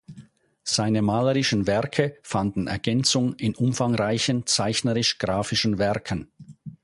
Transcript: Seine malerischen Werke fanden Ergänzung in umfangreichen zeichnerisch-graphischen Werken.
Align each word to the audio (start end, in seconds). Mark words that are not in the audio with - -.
Seine 0.63 1.03
malerischen 1.03 1.67
Werke 1.67 2.17
fanden 2.23 2.65
Ergänzung 2.65 3.35
in 3.35 3.53
umfangreichen 3.53 4.47
zeichnerisch-graphischen 4.47 5.77
Werken. 5.77 6.31